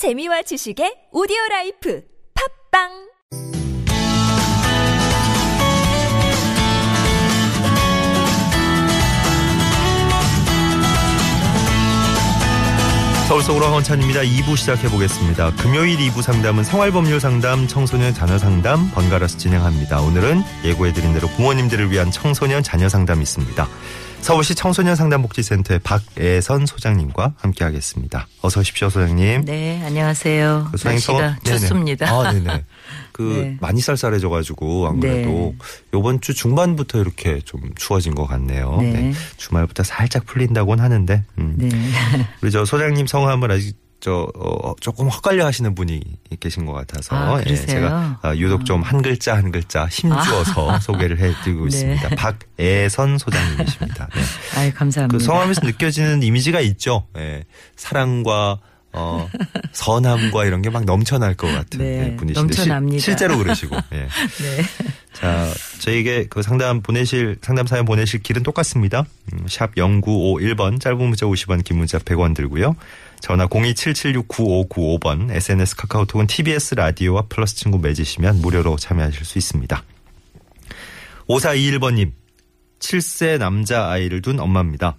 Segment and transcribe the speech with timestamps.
[0.00, 2.00] 재미와 지식의 오디오 라이프
[2.72, 2.88] 팟빵
[13.28, 14.22] 서울 속으로 황원찬입니다.
[14.22, 15.54] 2부 시작해 보겠습니다.
[15.56, 20.00] 금요일 2부 상담은 생활법률 상담, 청소년 자녀 상담 번갈아서 진행합니다.
[20.00, 23.68] 오늘은 예고해 드린 대로 부모님들을 위한 청소년 자녀 상담이 있습니다.
[24.20, 28.28] 서울시 청소년 상담 복지센터의 박애선 소장님과 함께하겠습니다.
[28.42, 29.44] 어서 오십시오, 소장님.
[29.44, 30.68] 네, 안녕하세요.
[30.70, 31.58] 그 소장님 날씨가 네네.
[31.58, 32.08] 좋습니다.
[32.08, 32.64] 아, 네네.
[33.12, 33.56] 그 네.
[33.60, 35.54] 많이 쌀쌀해져가지고 안 그래도
[35.94, 38.78] 요번 주 중반부터 이렇게 좀 추워진 것 같네요.
[38.80, 39.12] 네.
[39.36, 41.24] 주말부터 살짝 풀린다고는 하는데.
[41.38, 41.54] 음.
[41.56, 41.70] 네.
[42.42, 46.00] 우리 저 소장님 성함을 아직 저 어, 조금 헛갈려 하시는 분이
[46.40, 47.54] 계신 것 같아서 아, 예?
[47.54, 51.94] 제가 아, 유독 좀 한 글자 한 글자 힘주어서 소개를 해드리고 네.
[51.94, 52.08] 있습니다.
[52.16, 54.08] 박애선 소장님이십니다.
[54.14, 54.20] 네.
[54.58, 55.18] 아유, 감사합니다.
[55.18, 57.06] 그 성함에서 느껴지는 이미지가 있죠.
[57.18, 57.44] 예.
[57.76, 58.58] 사랑과
[58.92, 59.28] 어,
[59.72, 63.02] 선함과 이런 게 막 넘쳐날 것 같은 네, 예, 분이신데 넘쳐납니다.
[63.02, 63.76] 실제로 그러시고.
[63.92, 63.96] 예.
[63.98, 64.62] 네.
[65.12, 69.04] 자, 저에게 그 상담 보내실, 상담 사연 보내실 길은 똑같습니다.
[69.32, 72.74] 음, 샵 0951번, 짧은 문자 50원, 긴 문자 100원 들고요.
[73.20, 79.82] 전화 027769595번, SNS 카카오톡은 TBS 라디오와 플러스 친구 맺으시면 무료로 참여하실 수 있습니다.
[81.28, 82.12] 5421번님,
[82.80, 84.96] 7세 남자 아이를 둔 엄마입니다.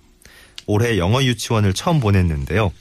[0.68, 2.72] 올해 영어 유치원을 처음 보냈는데요.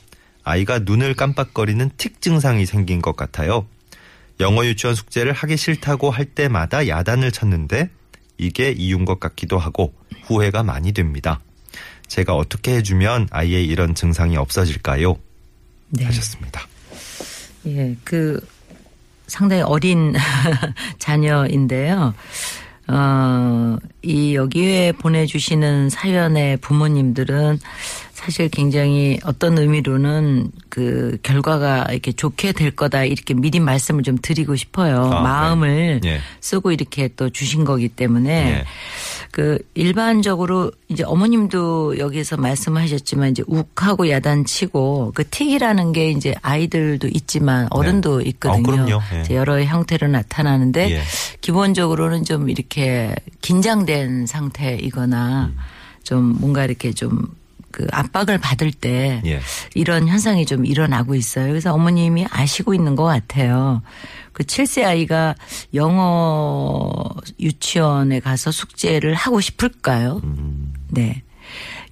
[0.51, 3.67] 아이가 눈을 깜빡거리는 틱 증상이 생긴 것 같아요.
[4.41, 7.89] 영어 유치원 숙제를 하기 싫다고 할 때마다 야단을 쳤는데
[8.37, 11.41] 이게 이유인 것 같기도 하고 후회가 많이 됩니다.
[12.09, 15.17] 제가 어떻게 해주면 아이의 이런 증상이 없어질까요?
[15.91, 16.05] 네.
[16.05, 16.67] 하셨습니다.
[17.67, 18.45] 예, 그
[19.28, 20.15] 상당히 어린
[20.98, 22.12] 자녀인데요.
[22.89, 27.61] 어, 이 여기에 보내주시는 사연의 부모님들은
[28.21, 34.57] 사실 굉장히 어떤 의미로는 그 결과가 이렇게 좋게 될 거다 이렇게 미리 말씀을 좀 드리고
[34.57, 35.05] 싶어요.
[35.05, 35.23] 아, 네.
[35.23, 36.21] 마음을 예.
[36.43, 38.65] 쓰고 이렇게 또 주신 거기 때문에 예.
[39.31, 47.69] 그 일반적으로 이제 어머님도 여기서 말씀하셨지만 이제 욱하고 야단치고 그 틱이라는 게 이제 아이들도 있지만
[47.71, 48.59] 어른도 있거든요.
[48.59, 49.00] 어, 그럼요.
[49.31, 49.34] 예.
[49.34, 51.00] 여러 형태로 나타나는데 예.
[51.41, 55.56] 기본적으로는 좀 이렇게 긴장된 상태이거나 음.
[56.03, 57.40] 좀 뭔가 이렇게 좀
[57.72, 59.41] 그 압박을 받을 때 예.
[59.75, 61.48] 이런 현상이 좀 일어나고 있어요.
[61.48, 63.82] 그래서 어머님이 아시고 있는 것 같아요.
[64.32, 65.34] 그 7세 아이가
[65.75, 66.92] 영어
[67.38, 70.20] 유치원에 가서 숙제를 하고 싶을까요?
[70.25, 70.72] 음.
[70.88, 71.22] 네.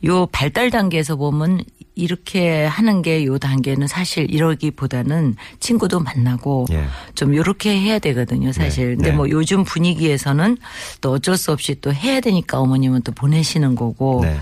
[0.05, 1.65] 요 발달 단계에서 보면
[1.97, 6.85] 이렇게 하는 게 요 단계는 사실 이러기보다는 친구도 만나고 예.
[7.17, 8.91] 좀 요렇게 해야 되거든요, 사실.
[8.91, 8.95] 네.
[8.95, 9.17] 근데 네.
[9.17, 10.59] 뭐 요즘 분위기에서는
[11.01, 14.21] 또 어쩔 수 없이 또 해야 되니까 어머님은 또 보내시는 거고.
[14.23, 14.37] 네.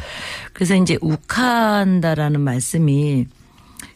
[0.57, 3.27] 그래서 이제 욱한다라는 말씀이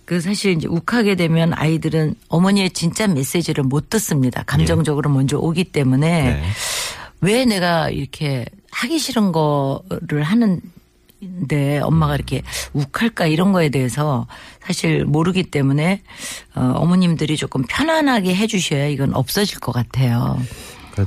[0.04, 4.42] 그 사실 이제 욱하게 되면 아이들은 어머니의 진짜 메시지를 못 듣습니다.
[4.42, 6.42] 감정적으로 먼저 오기 때문에 네.
[7.22, 10.60] 왜 내가 이렇게 하기 싫은 거를 하는
[11.48, 12.42] 데 엄마가 이렇게
[12.74, 14.26] 욱할까 이런 거에 대해서
[14.62, 16.02] 사실 모르기 때문에
[16.54, 20.38] 어, 어머님들이 조금 편안하게 해주셔야 이건 없어질 것 같아요.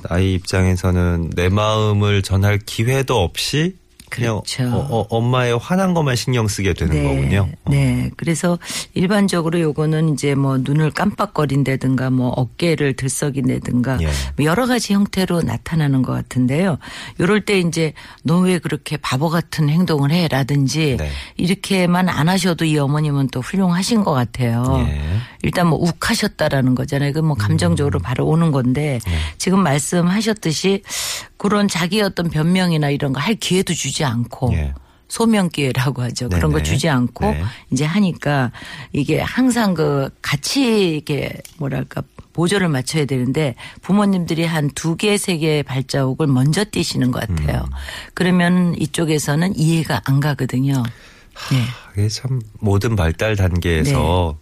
[0.09, 3.75] 아이 입장에서는 내 마음을 전할 기회도 없이
[4.13, 4.63] 그냥 그렇죠.
[4.75, 7.49] 어, 어, 엄마의 화난 것만 신경 쓰게 되는 거군요.
[7.65, 7.69] 어.
[7.71, 8.11] 네.
[8.15, 8.59] 그래서
[8.93, 14.07] 일반적으로 요거는 이제 뭐 눈을 깜빡거린다든가 뭐 어깨를 들썩인다든가 예.
[14.37, 16.77] 뭐 여러 가지 형태로 나타나는 것 같은데요.
[17.19, 17.93] 요럴 때 이제
[18.23, 20.27] 너 왜 그렇게 바보 같은 행동을 해?
[20.27, 21.09] 라든지 네.
[21.37, 24.85] 이렇게만 안 하셔도 이 어머님은 또 훌륭하신 것 같아요.
[24.85, 25.01] 예.
[25.43, 27.13] 일단 뭐 욱하셨다라는 거잖아요.
[27.13, 28.01] 그뭐 감정적으로 음.
[28.01, 29.11] 바로 오는 건데 네.
[29.37, 30.83] 지금 말씀하셨듯이
[31.37, 34.73] 그런 자기 어떤 변명이나 이런 거 할 기회도 주지 않고 예.
[35.07, 36.27] 소명 기회라고 하죠.
[36.29, 36.63] 그런 거 네네.
[36.63, 37.43] 주지 않고 네.
[37.71, 38.51] 이제 하니까
[38.93, 42.01] 이게 항상 그 같이 이게 뭐랄까
[42.33, 43.53] 보조를 맞춰야 되는데
[43.83, 47.61] 부모님들이 한 두 개, 세 개의 발자국을 먼저 띄시는 것 같아요.
[47.61, 47.71] 음.
[48.15, 50.81] 그러면 이쪽에서는 이해가 안 가거든요.
[51.51, 51.63] 네.
[51.95, 54.37] 이게 참 모든 발달 단계에서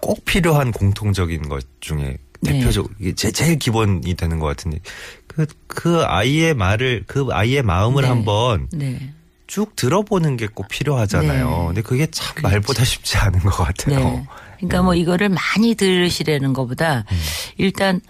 [0.00, 2.18] 꼭 필요한 공통적인 것 중에 네.
[2.44, 4.78] 대표적 이게 제, 제일 기본이 되는 것 같은데
[5.26, 8.08] 그, 그 아이의 말을 그 아이의 마음을 네.
[8.08, 9.12] 한번 네.
[9.46, 11.48] 쭉 들어보는 게 꼭 필요하잖아요.
[11.48, 11.66] 네.
[11.66, 13.98] 근데 그게 참 말보다 쉽지 않은 것 같아요.
[13.98, 14.26] 네.
[14.58, 17.18] 그러니까 뭐 이거를 많이 들으시라는 것보다 음.
[17.58, 18.00] 일단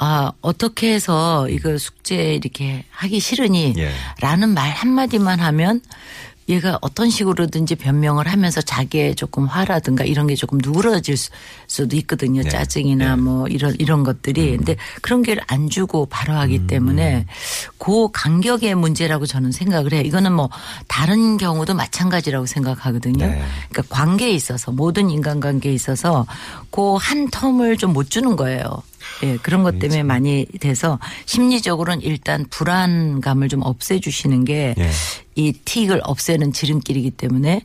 [0.00, 3.90] 아, 어떻게 해서 이거 숙제 이렇게 하기 싫으니 예.
[4.20, 5.80] 라는 말 한마디만 하면
[6.48, 11.30] 얘가 어떤 식으로든지 변명을 하면서 자기의 조금 화라든가 이런 게 조금 누그러질 수-
[11.66, 12.42] 수도 있거든요.
[12.42, 12.48] 네.
[12.48, 13.22] 짜증이나 네.
[13.22, 14.56] 뭐 이런 이런 것들이.
[14.56, 17.26] 근데 그런 게 안 주고 바로 하기 때문에
[17.78, 20.02] 그 간격의 문제라고 저는 생각을 해요.
[20.04, 20.48] 이거는 뭐
[20.88, 23.26] 다른 경우도 마찬가지라고 생각하거든요.
[23.26, 23.42] 네.
[23.70, 26.26] 그러니까 관계에 있어서 모든 인간관계에 있어서
[26.70, 28.82] 그 한 텀을 좀 못 주는 거예요.
[29.22, 34.74] 예, 그런 것 때문에 많이 돼서 심리적으로는 일단 불안감을 좀 없애주시는 게
[35.38, 35.52] 이 예.
[35.64, 37.62] 틱을 없애는 지름길이기 때문에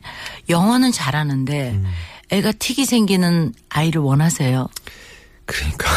[0.48, 1.84] 영어는 잘하는데 음.
[2.30, 4.68] 애가 틱이 생기는 아이를 원하세요.
[5.44, 5.88] 그러니까.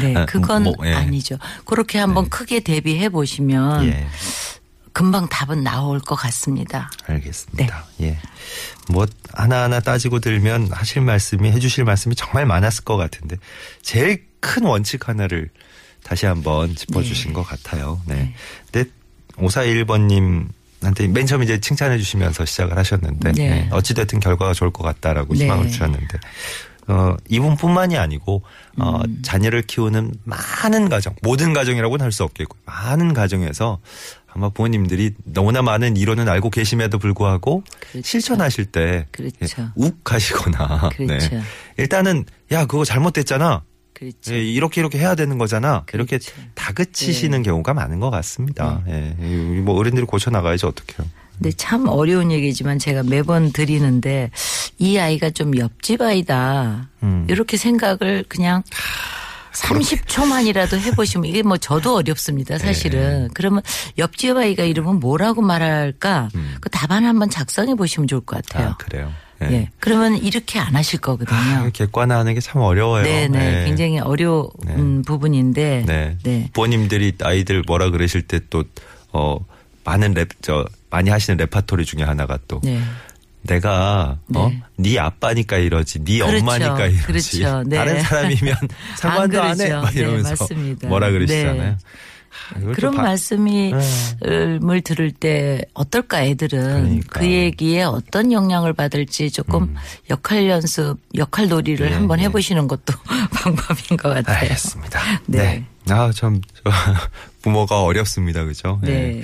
[0.00, 0.94] 네, 아, 그건 뭐, 예.
[0.94, 1.36] 아니죠.
[1.64, 4.06] 그렇게 한번 크게 대비해 보시면 예.
[4.92, 6.90] 금방 답은 나올 것 같습니다.
[7.06, 7.84] 알겠습니다.
[8.00, 8.18] 예.
[8.88, 13.36] 뭐 하나하나 따지고 들면 하실 말씀이 해주실 말씀이 정말 많았을 것 같은데
[13.82, 15.50] 제일 큰 원칙 하나를
[16.02, 17.34] 다시 한번 짚어주신 네.
[17.34, 18.00] 것 같아요.
[18.06, 18.14] 네.
[18.14, 18.34] 네.
[18.72, 18.90] 근데
[19.36, 20.48] 5421번님
[20.82, 23.48] 한테 맨 처음 이제 칭찬해 주시면서 시작을 하셨는데 네.
[23.50, 23.68] 네.
[23.72, 25.44] 어찌 됐든 결과가 좋을 것 같다라고 네.
[25.44, 26.18] 희망을 주셨는데
[26.88, 28.42] 어, 이분뿐만이 아니고
[28.78, 29.18] 어, 음.
[29.22, 33.78] 자녀를 키우는 많은 가정, 모든 가정이라고는 할 수 없겠고 많은 가정에서
[34.32, 38.06] 아마 부모님들이 너무나 많은 이론은 알고 계심에도 불구하고 그렇죠.
[38.08, 39.62] 실천하실 때 그렇죠.
[39.62, 41.28] 예, 욱하시거나 그렇죠.
[41.30, 41.42] 네.
[41.76, 43.62] 일단은 야 그거 잘못됐잖아.
[43.98, 44.34] 그렇죠.
[44.34, 45.84] 예, 이렇게 이렇게 해야 되는 거잖아.
[45.92, 46.32] 이렇게 그렇죠.
[46.54, 48.82] 다그치시는 경우가 많은 것 같습니다.
[48.88, 49.16] 예.
[49.20, 51.08] 이- 뭐 어른들이 고쳐 나가야지 어떡해요.
[51.36, 54.30] 근데 참 어려운 얘기지만 제가 매번 드리는데
[54.78, 56.88] 이 아이가 좀 옆집 아이다.
[57.02, 57.26] 음.
[57.28, 58.62] 이렇게 생각을 그냥
[59.52, 63.22] 30초만이라도 해보시면 이게 뭐 저도 어렵습니다 사실은.
[63.24, 63.28] 네.
[63.34, 63.62] 그러면
[63.98, 66.28] 옆집 아이가 이러면 뭐라고 말할까
[66.60, 68.68] 그 답안 한번 작성해 보시면 좋을 것 같아요.
[68.68, 68.72] 음.
[68.72, 69.12] 아, 그래요.
[69.42, 69.52] 예.
[69.52, 69.68] 예.
[69.78, 71.38] 그러면 이렇게 안 하실 거거든요.
[71.38, 73.04] 아, 객관화하는 게 참 어려워요.
[73.04, 73.60] 네네.
[73.62, 73.64] 예.
[73.66, 75.02] 굉장히 어려운 네.
[75.06, 75.84] 부분인데.
[75.86, 76.16] 네.
[76.24, 76.50] 네.
[76.52, 78.64] 부모님들이 아이들 뭐라 그러실 때 또,
[79.12, 79.38] 어,
[79.84, 82.60] 많은 랩, 저, 많이 하시는 레파토리 중에 하나가 또.
[82.64, 82.80] 네.
[83.42, 84.62] 내가, 어, 네.
[84.76, 86.38] 네 아빠니까 이러지, 네 그렇죠.
[86.38, 87.02] 엄마니까 이러지.
[87.40, 87.62] 그렇죠.
[87.66, 87.76] 네.
[87.76, 88.56] 다른 사람이면
[88.98, 89.68] 상관도 안, 해.
[89.68, 89.80] 그러죠.
[89.82, 90.88] 막 네, 이러면서 맞습니다.
[90.88, 91.76] 뭐라 그러시잖아요.
[92.56, 92.60] 네.
[92.62, 94.26] 아, 그런 좀 바- 말씀이 네.
[94.26, 97.20] 을 들을 때 어떨까 애들은 그러니까.
[97.20, 99.74] 그 얘기에 어떤 영향을 받을지 조금
[100.10, 101.90] 역할 연습, 역할 놀이를 음.
[101.90, 102.24] 네, 한번 네.
[102.24, 102.92] 해보시는 것도
[103.32, 104.36] 방법인 것 같아요.
[104.42, 105.00] 알겠습니다.
[105.26, 105.38] 네.
[105.38, 105.92] 네.
[105.94, 106.70] 아, 참, 저,
[107.42, 108.44] 부모가 어렵습니다.
[108.44, 108.78] 그죠?
[108.82, 109.22] 네.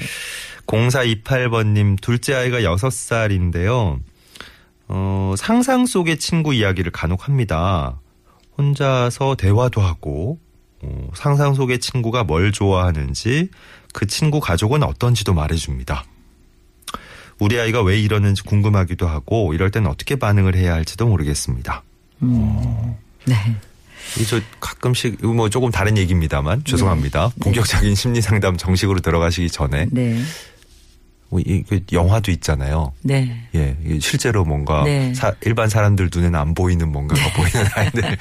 [0.66, 4.00] 0428번님, 둘째 아이가 6살인데요.
[4.88, 8.00] 어, 상상 속의 친구 이야기를 간혹 합니다.
[8.56, 10.38] 혼자서 대화도 하고,
[10.84, 13.48] 어, 상상 속의 친구가 뭘 좋아하는지,
[13.92, 16.04] 그 친구 가족은 어떤지도 말해줍니다.
[17.38, 21.82] 우리 아이가 왜 이러는지 궁금하기도 하고, 이럴 땐 어떻게 반응을 해야 할지도 모르겠습니다.
[23.24, 23.34] 네.
[24.20, 27.30] 이저 가끔씩 이거 뭐 조금 다른 얘기입니다만 죄송합니다.
[27.40, 30.20] 본격적인 심리 상담 정식으로 들어가시기 전에 네.
[31.30, 32.92] 뭐 이- 그 영화도 있잖아요.
[33.02, 33.48] 네.
[33.54, 35.12] 예, 실제로 뭔가 네.
[35.14, 38.02] 사- 일반 사람들 눈에는 안 보이는 뭔가가 보이는 아이들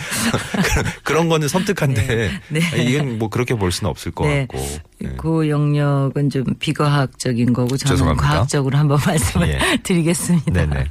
[0.63, 2.59] 그런- 그런 거는 섬뜩한데 네.
[2.83, 4.47] 이건 뭐 그렇게 볼 수는 없을 것 네.
[4.47, 4.57] 같고.
[5.03, 5.09] 예.
[5.17, 8.27] 그 영역은 좀 비과학적인 거고 저는 죄송합니다.
[8.27, 9.59] 과학적으로 한번 말씀을 예.
[9.83, 10.51] 드리겠습니다.
[10.51, 10.85] 네네.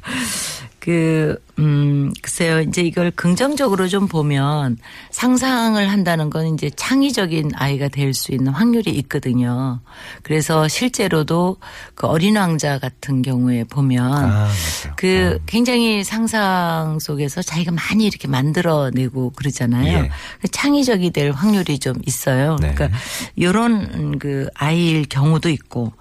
[0.82, 2.60] 그, 음, 글쎄요.
[2.60, 4.78] 이제 이걸 긍정적으로 좀 보면
[5.12, 9.78] 상상을 한다는 건 이제 창의적인 아이가 될 수 있는 확률이 있거든요.
[10.24, 11.58] 그래서 실제로도
[11.94, 14.50] 그 어린 왕자 같은 경우에 보면 아.
[14.96, 19.86] 그 굉장히 상상 속에서 자기가 많이 이렇게 만들어내고 그러잖아요.
[19.86, 20.10] 예.
[20.40, 22.56] 그 창의적이 될 확률이 좀 있어요.
[22.60, 22.74] 네.
[22.74, 22.98] 그러니까
[23.36, 25.92] 이런 그 아이일 경우도 있고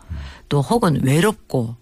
[0.49, 1.75] 또 혹은 외롭고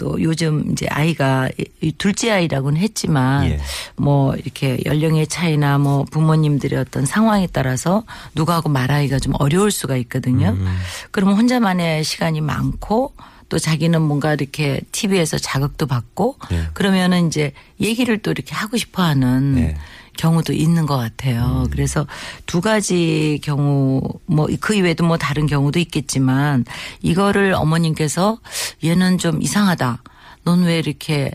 [0.00, 1.50] 또 요즘 이제 아이가
[1.82, 3.60] 이 둘째 아이라고는 했지만 예.
[3.96, 8.04] 뭐 이렇게 연령의 차이나 뭐 부모님들의 어떤 상황에 따라서
[8.34, 10.56] 누구하고 말하기가 좀 어려울 수가 있거든요.
[10.58, 10.78] 음.
[11.10, 13.12] 그러면 혼자만의 시간이 많고
[13.50, 16.68] 또 자기는 뭔가 이렇게 TV에서 자극도 받고 예.
[16.72, 19.76] 그러면은 이제 얘기를 또 이렇게 하고 싶어 하는 네.
[20.16, 21.62] 경우도 있는 것 같아요.
[21.64, 21.70] 음.
[21.70, 22.06] 그래서
[22.46, 26.64] 두 가지 경우 뭐 그 이외에도 뭐 다른 경우도 있겠지만
[27.02, 28.38] 이거를 어머님께서
[28.84, 30.02] 얘는 좀 이상하다.
[30.44, 31.30] 넌 왜 이렇게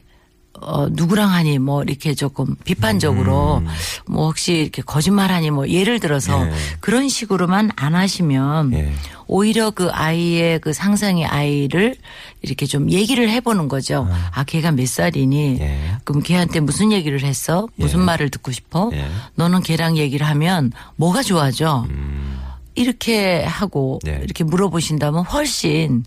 [0.61, 3.61] 어 누구랑 하니 뭐 이렇게 조금 비판적으로
[4.07, 6.49] 뭐 혹시 이렇게 거짓말하니 뭐 예를 들어서 음.
[6.49, 6.55] 예.
[6.79, 8.93] 그런 식으로만 안 하시면 예.
[9.27, 11.95] 오히려 그 아이의 그 상상의 아이를
[12.41, 14.07] 이렇게 좀 얘기를 해보는 거죠.
[14.31, 15.57] 아, 걔가 몇 살이니?
[15.59, 15.84] 예.
[16.05, 17.67] 그럼 걔한테 무슨 얘기를 했어?
[17.75, 18.03] 무슨 예.
[18.03, 18.89] 말을 듣고 싶어?
[18.93, 19.05] 예.
[19.35, 21.85] 너는 걔랑 얘기를 하면 뭐가 좋아져?
[21.89, 22.39] 음.
[22.39, 22.45] 네.
[22.75, 26.03] 이렇게 하고 이렇게 물어보신다면 훨씬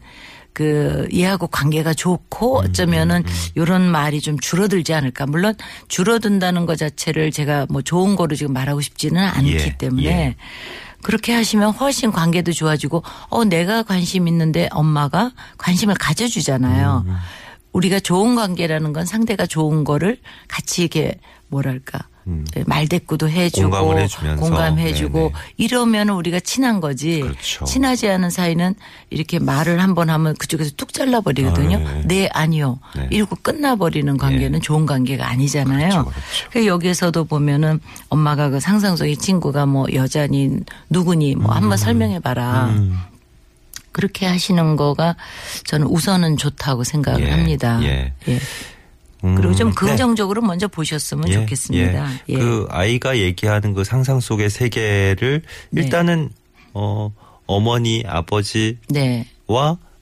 [0.52, 3.22] 그 얘하고 관계가 좋고 음, 어쩌면은
[3.54, 5.26] 이런 말이 좀 줄어들지 않을까.
[5.26, 5.54] 물론
[5.88, 10.36] 줄어든다는 것 자체를 제가 뭐 좋은 거로 지금 말하고 싶지는 않기 예, 때문에 예.
[11.02, 17.04] 그렇게 하시면 훨씬 관계도 좋아지고 어 내가 관심 있는데 엄마가 관심을 가져주잖아요.
[17.06, 17.16] 음,
[17.78, 20.18] 우리가 좋은 관계라는 건 상대가 좋은 거를
[20.48, 21.14] 같이 이렇게
[21.46, 23.70] 뭐랄까 네, 말대꾸도 해주고 음.
[23.70, 24.42] 공감을 해주면서.
[24.42, 25.32] 공감해주고 네네.
[25.56, 27.20] 이러면 우리가 친한 거지.
[27.20, 27.64] 그렇죠.
[27.64, 28.74] 친하지 않은 사이는
[29.08, 31.76] 이렇게 말을 한 번 하면 그쪽에서 뚝 잘라버리거든요.
[31.78, 32.02] 아, 네.
[32.06, 32.80] 네, 아니요.
[32.96, 33.06] 네.
[33.10, 35.88] 이러고 끝나버리는 관계는 좋은 관계가 아니잖아요.
[35.88, 36.50] 그렇죠, 그렇죠.
[36.50, 37.80] 그 여기에서도 보면은
[38.10, 40.50] 엄마가 그 상상 속의 친구가 뭐 여자니
[40.90, 42.66] 누구니 뭐 한번 설명해봐라.
[42.66, 42.98] 음.
[43.98, 45.16] 그렇게 하시는 거가
[45.64, 47.80] 저는 우선은 좋다고 생각을 예, 합니다.
[47.82, 48.12] 예.
[48.28, 48.38] 예.
[49.24, 49.74] 음, 그리고 좀 네.
[49.74, 52.08] 긍정적으로 먼저 보셨으면 예, 좋겠습니다.
[52.12, 52.20] 예.
[52.28, 52.38] 예.
[52.38, 55.82] 그 아이가 얘기하는 그 상상 속의 세계를 네.
[55.82, 56.30] 일단은
[56.74, 57.12] 어
[57.46, 59.26] 어머니 아버지와 네.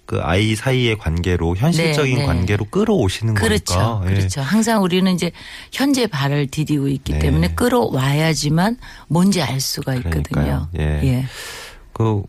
[0.05, 2.27] 그 아이 사이의 관계로 현실적인 네, 네.
[2.27, 3.75] 관계로 끌어오시는 그렇죠.
[3.75, 4.03] 거니까.
[4.11, 4.15] 예.
[4.15, 4.43] 그렇죠.
[4.43, 5.33] 항상 우리는 이제
[5.73, 7.19] 현재 발을 디디고 있기 네.
[7.21, 8.77] 때문에 끌어와야지만
[9.09, 10.69] 뭔지 알 수가 있거든요.
[10.79, 11.01] 예.
[11.03, 11.27] 예.
[11.97, 12.23] 그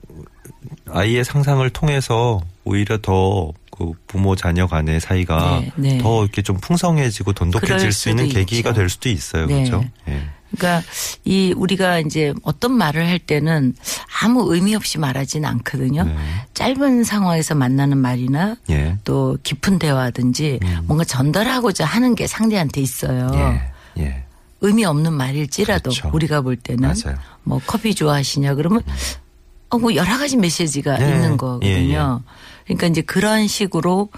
[0.90, 5.98] 아이의 상상을 통해서 오히려 더 그 부모 자녀 간의 사이가 네, 네.
[6.00, 8.80] 더 이렇게 좀 풍성해지고 돈독해질 수 있는 계기가 있죠.
[8.80, 9.46] 될 수도 있어요.
[9.46, 9.66] 네.
[9.66, 9.86] 그렇죠?
[10.08, 10.24] 예.
[10.50, 10.88] 그러니까
[11.26, 13.76] 이 우리가 이제 어떤 말을 할 때는
[14.24, 16.06] 아무 의미 없이 말하지는 않거든요.
[16.06, 16.16] 네.
[16.56, 18.98] 짧은 상황에서 만나는 말이나 예.
[19.04, 23.30] 또 깊은 대화든지 뭔가 전달하고자 하는 게 상대한테 있어요.
[23.98, 24.04] 예.
[24.04, 24.24] 예.
[24.62, 26.10] 의미 없는 말일지라도 그렇죠.
[26.12, 27.20] 우리가 볼 때는 맞아요.
[27.44, 28.82] 뭐 커피 좋아하시냐 그러면
[29.70, 31.10] 어, 뭐 여러 가지 메시지가 네.
[31.10, 32.22] 있는 거거든요.
[32.66, 34.10] 그러니까 이제 그런 식으로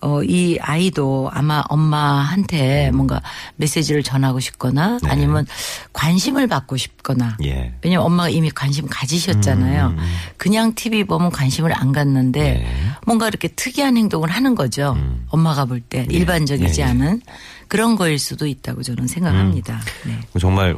[0.00, 3.20] 어, 이 아이도 아마 엄마한테 뭔가
[3.56, 4.98] 메시지를 전하고 싶거나 음.
[5.02, 5.10] 네.
[5.10, 5.46] 아니면
[5.92, 7.74] 관심을 받고 싶거나 예.
[7.82, 9.88] 왜냐면 엄마가 이미 관심 가지셨잖아요.
[9.88, 9.98] 음,
[10.36, 12.66] 그냥 TV 보면 관심을 안 갖는데 네.
[13.06, 14.94] 뭔가 이렇게 특이한 행동을 하는 거죠.
[14.96, 15.26] 음.
[15.30, 16.90] 엄마가 볼때 일반적이지 예, 예.
[16.90, 17.22] 않은
[17.66, 19.80] 그런 거일 수도 있다고 저는 생각합니다.
[20.06, 20.20] 네.
[20.38, 20.76] 정말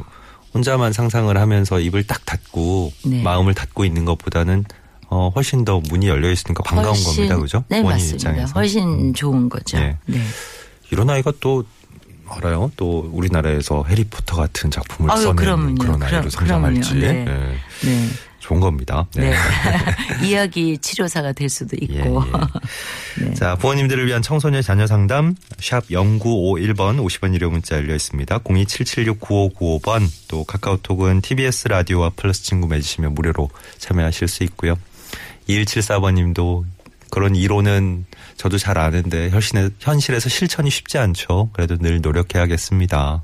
[0.53, 3.21] 혼자만 상상을 하면서 입을 딱 닫고 네.
[3.23, 4.65] 마음을 닫고 있는 것보다는
[5.07, 7.37] 어, 훨씬 더 문이 열려 있으니까 반가운 훨씬- 겁니다.
[7.37, 7.63] 그죠?
[7.67, 8.29] 네, 본인 맞습니다.
[8.31, 8.53] 입장에서.
[8.53, 9.77] 훨씬 좋은 거죠.
[9.77, 9.97] 예.
[10.05, 10.21] 네.
[10.89, 11.65] 이런 아이가 또
[12.29, 12.71] 알아요?
[12.77, 15.75] 또 우리나라에서 해리포터 같은 작품을 써내는 그럼요.
[15.75, 16.95] 그런 아이로 그럼- 성장할지.
[16.95, 17.07] 네.
[17.27, 17.87] 예.
[17.87, 18.07] 네.
[18.51, 19.07] 좋은 겁니다.
[19.15, 19.33] 네.
[20.23, 22.23] 이야기 치료사가 될 수도 예, 있고.
[23.21, 23.33] 예.
[23.35, 28.39] 자, 부모님들을 위한 청소년 자녀 상담 샵 0951번 50원 유료 문자 열려 있습니다.
[28.39, 34.77] 027769595번 또 카카오톡은 TBS 라디오와 플러스 친구 맺으시면 무료로 참여하실 수 있고요.
[35.47, 36.65] 2174번 님도
[37.09, 38.05] 그런 이론은
[38.35, 41.49] 저도 잘 아는데 현실에, 현실에서 실천이 쉽지 않죠.
[41.53, 43.21] 그래도 늘 노력해야겠습니다.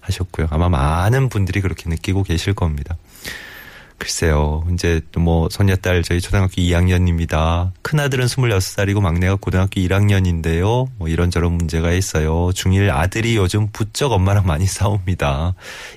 [0.00, 0.48] 하셨고요.
[0.50, 2.96] 아마 많은 분들이 그렇게 느끼고 계실 겁니다.
[3.98, 4.64] 글쎄요.
[4.72, 7.72] 이제 또뭐 손녀딸 저희 초등학교 2학년입니다.
[7.82, 10.88] 큰아들은 26살이고 막내가 고등학교 1학년인데요.
[10.96, 12.50] 뭐 이런저런 문제가 있어요.
[12.50, 15.54] 중1 아들이 요즘 부쩍 엄마랑 많이 싸웁니다.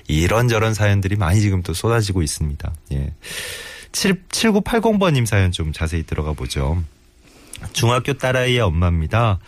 [0.08, 2.72] 이런저런 사연들이 많이 지금 또 쏟아지고 있습니다.
[2.92, 3.12] 예.
[3.92, 6.82] 7, 7980번님 사연 좀 자세히 들어가 보죠.
[7.72, 9.38] 중학교 딸아이의 엄마입니다.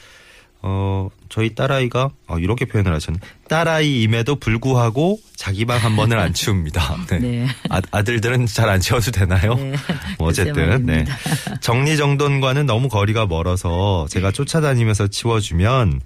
[0.66, 3.18] 어, 저희 딸아이가, 어, 이렇게 표현을 하셨네.
[3.48, 6.96] 딸아이임에도 불구하고 자기 방 한 번을 안 치웁니다.
[7.10, 7.18] 네.
[7.18, 7.46] 네.
[7.68, 9.54] 아, 아들들은 잘 안 치워도 되나요?
[9.56, 9.74] 네.
[10.18, 11.04] 뭐 어쨌든, 네.
[11.60, 16.00] 정리정돈과는 너무 거리가 멀어서 제가 쫓아다니면서 치워주면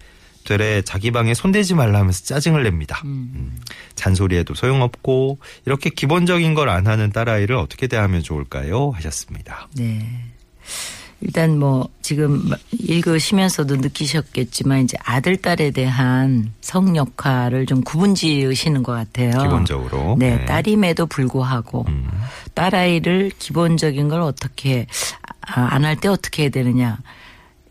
[0.44, 3.00] 되레 자기 방에 손대지 말라 하면서 짜증을 냅니다.
[3.04, 3.58] 음.
[3.94, 8.90] 잔소리해도 소용없고 이렇게 기본적인 걸 안 하는 딸아이를 어떻게 대하면 좋을까요?
[8.90, 9.68] 하셨습니다.
[9.76, 10.24] 네.
[11.20, 19.30] 일단 뭐 지금 읽으시면서도 느끼셨겠지만 이제 아들 딸에 대한 성 역할을 좀 구분지으시는 것 같아요.
[19.42, 20.16] 기본적으로.
[20.18, 20.44] 네, 네.
[20.44, 22.08] 딸임에도 불구하고 음.
[22.54, 24.86] 딸 아이를 기본적인 걸 어떻게
[25.40, 26.98] 안할 때 어떻게 해야 되느냐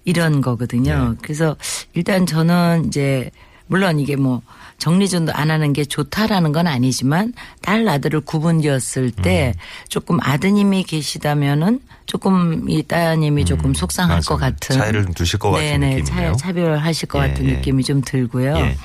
[0.03, 1.11] 이런 거거든요.
[1.11, 1.17] 네.
[1.21, 1.55] 그래서
[1.93, 3.31] 일단 저는 이제
[3.67, 4.41] 물론 이게 뭐
[4.77, 9.59] 정리전도 안 하는 게 좋다라는 건 아니지만 딸 아들을 구분지었을 때 음.
[9.89, 14.21] 조금 아드님이 계시다면은 조금 이 따님이 조금 속상할 음.
[14.27, 14.27] 맞아요.
[14.27, 16.31] 것 같은 차이를 좀 두실 것 같은 네네, 느낌이네요.
[16.33, 17.53] 차, 차별하실 것 예, 같은 예.
[17.53, 18.55] 느낌이 좀 들고요.
[18.57, 18.77] 예.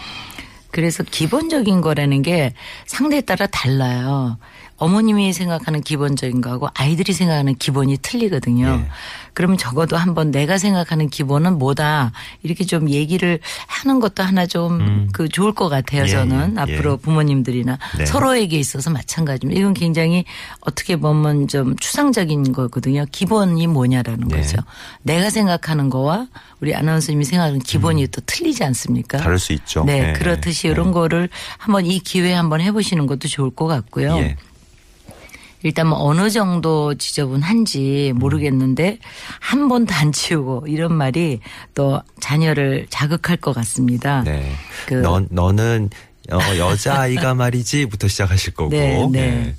[0.70, 2.54] 그래서 기본적인 거라는 게
[2.86, 4.38] 상대에 따라 달라요.
[4.76, 8.66] 어머님이 생각하는 기본적인 거하고 아이들이 생각하는 기본이 틀리거든요.
[8.66, 8.88] 예.
[9.34, 12.12] 그러면 적어도 한번 내가 생각하는 기본은 뭐다
[12.42, 16.02] 이렇게 좀 얘기를 하는 것도 하나 좀그 좋을 것 같아요.
[16.02, 16.06] 음.
[16.06, 16.96] 예, 저는 예, 앞으로 예.
[16.96, 18.06] 부모님들이나 네.
[18.06, 19.58] 서로에게 있어서 마찬가지입니다.
[19.58, 20.24] 이건 굉장히
[20.60, 23.06] 어떻게 보면 좀 추상적인 거거든요.
[23.10, 24.36] 기본이 뭐냐라는 네.
[24.36, 24.58] 거죠.
[25.02, 26.26] 내가 생각하는 거와
[26.60, 29.18] 우리 아나운서님이 생각하는 기본이 또 틀리지 않습니까?
[29.18, 29.22] 음.
[29.22, 29.84] 다를 수 있죠.
[29.84, 30.72] 네, 네, 그렇듯이 네.
[30.72, 34.16] 이런 거를 한번 이 기회에 한번 해보시는 것도 좋을 것 같고요.
[34.18, 34.36] 예.
[35.62, 38.98] 일단 뭐 어느 정도 지저분한지 모르겠는데
[39.40, 41.40] 한 번도 안 치우고 이런 말이
[41.74, 44.22] 또 자녀를 자극할 것 같습니다.
[44.24, 44.52] 네.
[44.86, 45.90] 그- 너, 너는
[46.30, 48.70] 어, 여자아이가 말이지부터 시작하실 거고.
[48.70, 49.54] 네, 네.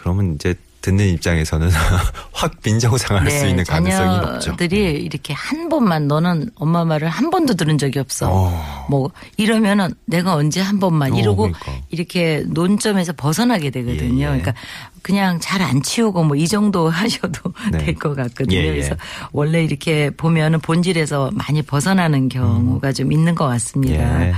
[0.00, 1.70] 그러면 이제 듣는 입장에서는
[2.32, 4.32] 확 빈정상할 수 있는 가능성이 높죠.
[4.32, 8.28] 네, 자녀들이 이렇게 한 번만 너는 엄마 말을 한 번도 들은 적이 없어.
[8.30, 8.86] 어.
[8.88, 11.72] 뭐 이러면은 내가 언제 한 번만 어, 이러고 그러니까.
[11.90, 14.18] 이렇게 논점에서 벗어나게 되거든요.
[14.18, 14.26] 예, 예.
[14.26, 14.54] 그러니까
[15.02, 17.78] 그냥 잘 안 치우고 뭐 이 정도 하셔도 네.
[17.78, 18.56] 될것 같거든요.
[18.56, 18.70] 예, 예.
[18.70, 18.94] 그래서
[19.32, 24.26] 원래 이렇게 보면은 본질에서 많이 벗어나는 경우가 좀 있는 것 같습니다.
[24.26, 24.34] 예.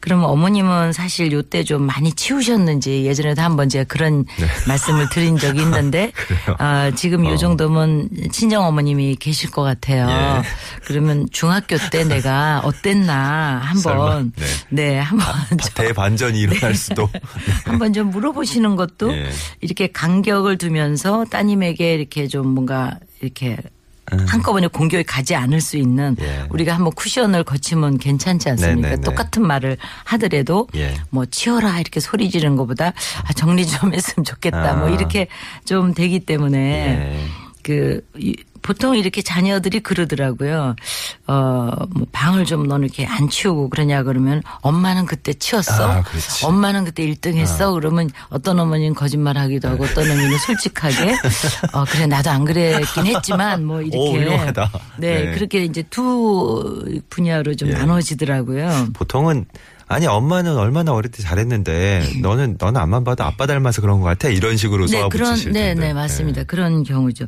[0.00, 4.24] 그러면 어머님은 사실 요때 좀 많이 치우셨는지 예전에도 한번 제가 그런
[4.66, 6.54] 말씀을 드린 적이 있는데 네.
[6.58, 7.30] 아, 지금 어.
[7.30, 10.08] 요 정도면 친정 어머님이 계실 것 같아요.
[10.10, 10.42] 예.
[10.84, 14.24] 그러면 중학교 때 내가 어땠나 한번 설마,
[14.70, 15.26] 네, 한번
[15.74, 17.08] 대반전이 일어날 수도.
[17.64, 19.30] 한번 좀 물어보시는 것도 예.
[19.60, 23.56] 이렇게 간격을 두면서 따님에게 이렇게 좀 뭔가 이렇게
[24.28, 26.22] 한꺼번에 공격이 가지 않을 수 있는 음.
[26.22, 26.46] 예.
[26.50, 28.88] 우리가 한번 쿠션을 거치면 괜찮지 않습니까?
[28.90, 29.00] 네네네.
[29.02, 30.92] 똑같은 말을 하더라도 예.
[31.08, 32.88] 뭐 치워라 이렇게 소리 지르는 것보다
[33.24, 34.90] 아, 정리 좀 했으면 좋겠다 뭐 아.
[34.90, 35.28] 이렇게
[35.64, 37.18] 좀 되기 때문에 예.
[37.62, 40.74] 그 이- 보통 이렇게 자녀들이 그러더라고요.
[41.26, 45.90] 어, 뭐 방을 좀 너는 이렇게 안 치우고 그러냐 그러면 엄마는 그때 치웠어.
[45.90, 46.04] 아.
[46.42, 47.72] 엄마는 그때 1등 했어.
[47.72, 51.14] 그러면 어떤 어머니는 거짓말 하기도 하고 어떤 어머니는 솔직하게
[51.74, 53.98] 어, 그래 나도 안 그랬긴 했지만 뭐 이렇게.
[53.98, 54.14] 오.
[54.16, 54.52] 네,
[54.96, 55.32] 네.
[55.32, 57.74] 그렇게 이제 두 분야로 좀 예.
[57.74, 58.88] 나눠지더라고요.
[58.94, 59.44] 보통은
[59.86, 64.28] 아니 엄마는 얼마나 어릴 때 잘했는데 너는 너는 앞만 봐도 아빠 닮아서 그런 것 같아
[64.28, 65.74] 이런 식으로 네, 그런, 네.
[65.74, 66.44] 네, 맞습니다.
[66.44, 67.26] 그런 경우죠.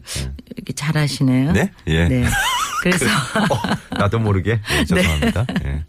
[0.55, 1.53] 이렇게 잘하시네요.
[1.53, 1.71] 네?
[1.87, 2.09] 예.
[2.09, 2.25] 네.
[2.83, 5.47] 그래서 어, 나도 모르게 네, 죄송합니다.
[5.65, 5.85] 예.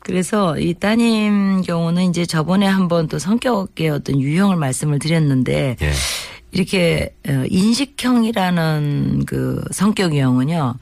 [0.00, 5.92] 그래서 이 따님 경우는 이제 저번에 한번 또 성격의 어떤 유형을 말씀을 드렸는데 예.
[6.50, 10.74] 이렇게 어, 인식형이라는 그 성격 유형은요.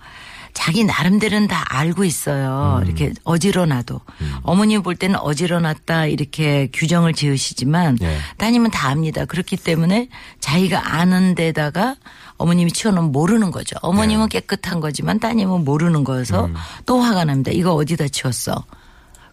[0.56, 2.80] 자기 나름대로는 다 알고 있어요.
[2.80, 2.86] 음.
[2.86, 4.00] 이렇게 어지러나도
[4.42, 8.16] 어머님 볼 때는 어지러났다 이렇게 규정을 지으시지만 예.
[8.38, 9.26] 따님은 다 압니다.
[9.26, 10.08] 그렇기 때문에
[10.40, 11.96] 자기가 아는 데다가
[12.38, 13.76] 어머님이 치워놓으면 모르는 거죠.
[13.82, 14.40] 어머님은 네.
[14.40, 16.54] 깨끗한 거지만 따님은 모르는 거여서 음.
[16.86, 17.50] 또 화가 납니다.
[17.52, 18.64] 이거 어디다 치웠어?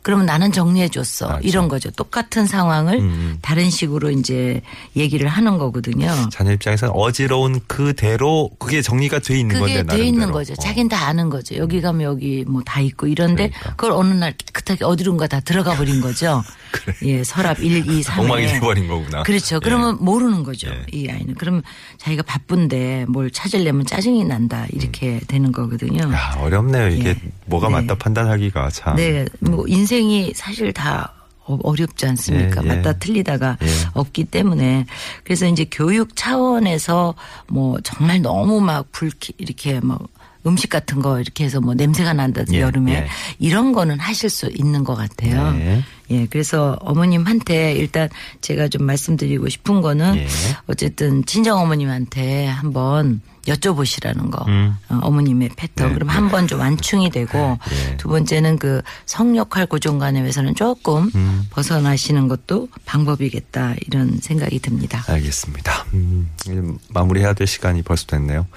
[0.04, 1.28] 그러면 나는 정리해 줬어.
[1.28, 1.40] 맞아.
[1.42, 1.90] 이런 거죠.
[1.92, 3.38] 똑같은 상황을 음.
[3.42, 4.62] 다른 식으로 이제
[4.96, 6.12] 얘기를 하는 거거든요.
[6.30, 10.06] 자녀 입장에서는 어지러운 그대로 그게 정리가 돼 있는 건데 그게 돼.
[10.06, 10.54] 있는 거죠.
[10.54, 10.56] 어.
[10.58, 11.56] 자기는 다 아는 거죠.
[11.56, 13.70] 여기 가면 여기 뭐 다 있고 이런데 그러니까.
[13.72, 16.44] 그걸 어느 날 깨끗하게 어디론가 다 들어가 버린 거죠.
[17.06, 18.20] 예, 서랍 1, 2, 3에.
[18.20, 19.24] 엉망이 돼버린 거구나.
[19.24, 19.56] 그렇죠.
[19.58, 19.60] 예.
[19.64, 20.70] 그러면 모르는 거죠.
[20.70, 20.86] 예.
[20.92, 21.36] 이 아이는.
[21.36, 21.62] 그러면
[21.98, 24.66] 자기가 바쁜데 뭘 찾으려면 짜증이 난다.
[24.72, 26.04] 이렇게 되는 거거든요.
[26.06, 26.14] 음.
[26.14, 26.88] 야 어렵네요.
[26.90, 27.16] 이게 예.
[27.46, 27.74] 뭐가 네.
[27.76, 28.96] 맞다 판단하기가 참.
[28.96, 31.14] 네, 뭐 인생 이 사실 다
[31.46, 32.62] 어- 어렵지 않습니까?
[32.64, 32.76] 예, 예.
[32.76, 33.68] 맞다 틀리다가 예.
[33.94, 34.86] 없기 때문에
[35.24, 37.16] 그래서 이제 교육 차원에서
[37.48, 40.00] 뭐 정말 너무 막 불쾌 이렇게 뭐
[40.46, 43.08] 음식 같은 거 이렇게 해서 뭐 냄새가 난다든지 예, 여름에 예.
[43.40, 45.84] 이런 거는 하실 수 있는 것 같아요.
[46.10, 46.22] 네.
[46.22, 48.10] 예, 그래서 어머님한테 일단
[48.42, 50.28] 제가 좀 말씀드리고 싶은 거는 예.
[50.68, 54.46] 어쨌든 친정 어머님한테 한번 여쭤보시라는 거.
[54.48, 54.78] 음.
[54.88, 55.90] 어, 머님의 패턴.
[55.90, 57.58] 네, 그럼 한 번 좀 완충이 되고
[57.90, 57.98] 예.
[57.98, 61.46] 두 번째는 그 성역할 고정관념에서는 조금 음.
[61.50, 65.04] 벗어나시는 것도 방법이겠다 이런 생각이 듭니다.
[65.08, 65.86] 알겠습니다.
[65.94, 68.48] 음, 이제 마무리해야 될 시간이 벌써 됐네요.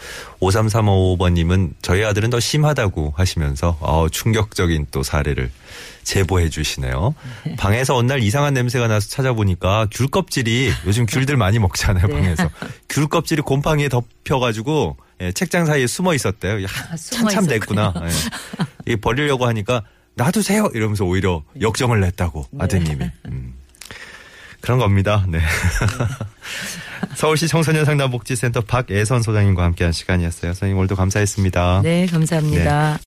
[0.41, 5.51] 5335번님은 저희 아들은 더 심하다고 하시면서 어, 충격적인 또 사례를
[6.05, 7.15] 제보해 주시네요.
[7.59, 12.15] 방에서 어느 날 이상한 냄새가 나서 찾아보니까 귤 껍질이 요즘 귤들 많이 먹잖아요 네.
[12.15, 12.51] 방에서
[12.89, 16.63] 귤 껍질이 곰팡이에 덮여가지고 예, 책장 사이에 숨어 있었대요.
[16.63, 17.47] 야, 아, 참참.
[17.47, 17.95] 됐구나.
[18.87, 18.93] 예.
[18.93, 19.83] 이 버리려고 하니까
[20.15, 22.65] 놔두세요 이러면서 오히려 역정을 냈다고 네.
[22.65, 23.11] 아드님이.
[23.27, 23.55] 음.
[24.61, 25.25] 그런 겁니다.
[25.29, 25.41] 네.
[27.15, 30.53] 서울시 청소년 상담복지센터 박애선 소장님과 함께한 시간이었어요.
[30.53, 31.81] 선생님 오늘도 감사했습니다.
[31.83, 32.95] 네, 감사합니다.